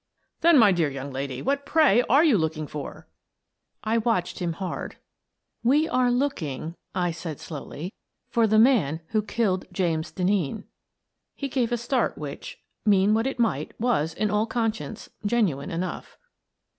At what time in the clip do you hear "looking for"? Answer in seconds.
2.35-3.07